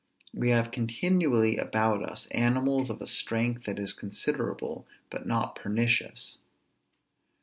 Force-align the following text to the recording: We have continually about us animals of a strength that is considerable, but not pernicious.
We 0.33 0.49
have 0.49 0.71
continually 0.71 1.57
about 1.57 2.01
us 2.03 2.25
animals 2.31 2.89
of 2.89 3.03
a 3.03 3.05
strength 3.05 3.65
that 3.65 3.77
is 3.77 3.93
considerable, 3.93 4.87
but 5.11 5.27
not 5.27 5.55
pernicious. 5.55 6.39